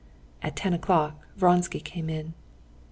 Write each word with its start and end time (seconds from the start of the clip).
At 0.41 0.55
ten 0.55 0.73
o'clock 0.73 1.13
Vronsky 1.37 1.79
came 1.79 2.09
in. 2.09 2.33